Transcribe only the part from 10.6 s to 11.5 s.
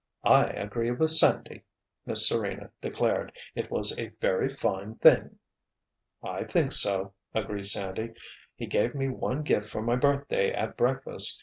breakfast.